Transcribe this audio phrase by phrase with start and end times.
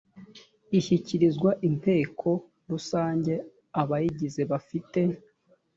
[0.77, 2.29] ishyikirizwa inteko
[2.69, 3.33] rusange
[3.81, 5.01] abayigize bafite